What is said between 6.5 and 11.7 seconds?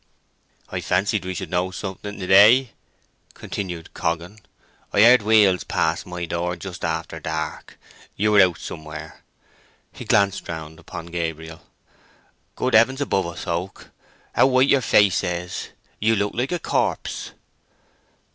just after dark—you were out somewhere." He glanced round upon Gabriel.